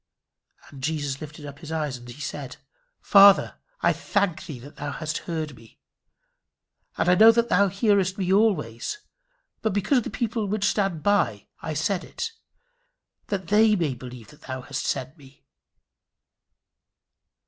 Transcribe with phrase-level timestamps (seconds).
[0.69, 2.57] "And Jesus lifted up his eyes, and said,
[3.01, 5.79] Father, I thank thee that thou hast heard me.
[6.97, 8.97] And I knew that thou hearest me always:
[9.61, 12.31] but because of the people which stand by I said it,
[13.27, 15.45] that they may believe that thou hast sent me."